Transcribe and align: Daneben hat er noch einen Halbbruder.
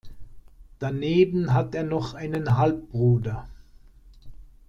Daneben 0.79 1.53
hat 1.53 1.75
er 1.75 1.83
noch 1.83 2.15
einen 2.15 2.57
Halbbruder. 2.57 3.47